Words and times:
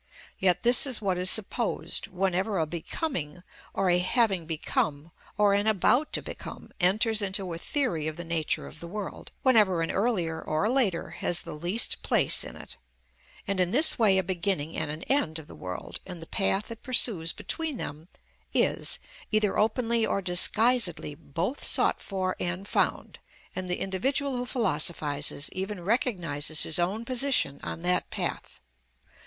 Yet 0.39 0.63
this 0.63 0.87
is 0.87 0.99
what 0.99 1.19
is 1.19 1.29
supposed 1.29 2.07
whenever 2.07 2.57
a 2.57 2.65
"becoming," 2.65 3.43
or 3.71 3.91
a 3.91 3.99
"having 3.99 4.47
become," 4.47 5.11
or 5.37 5.53
an 5.53 5.67
"about 5.67 6.11
to 6.13 6.23
become" 6.23 6.71
enters 6.79 7.21
into 7.21 7.53
a 7.53 7.59
theory 7.59 8.07
of 8.07 8.17
the 8.17 8.23
nature 8.23 8.65
of 8.65 8.79
the 8.79 8.87
world, 8.87 9.29
whenever 9.43 9.83
an 9.83 9.91
earlier 9.91 10.41
or 10.41 10.63
a 10.63 10.71
later 10.71 11.11
has 11.11 11.43
the 11.43 11.53
least 11.53 12.01
place 12.01 12.43
in 12.43 12.55
it; 12.55 12.77
and 13.47 13.59
in 13.59 13.69
this 13.69 13.99
way 13.99 14.17
a 14.17 14.23
beginning 14.23 14.75
and 14.75 14.89
an 14.89 15.03
end 15.03 15.37
of 15.37 15.45
the 15.45 15.53
world, 15.53 15.99
and 16.03 16.19
the 16.19 16.25
path 16.25 16.71
it 16.71 16.81
pursues 16.81 17.31
between 17.31 17.77
them, 17.77 18.07
is, 18.55 18.97
either 19.31 19.55
openly 19.59 20.03
or 20.03 20.19
disguisedly, 20.19 21.13
both 21.13 21.63
sought 21.63 22.01
for 22.01 22.35
and 22.39 22.67
found, 22.67 23.19
and 23.55 23.69
the 23.69 23.77
individual 23.79 24.35
who 24.35 24.47
philosophises 24.47 25.47
even 25.51 25.83
recognises 25.85 26.63
his 26.63 26.79
own 26.79 27.05
position 27.05 27.59
on 27.61 27.83
that 27.83 28.09
path. 28.09 28.59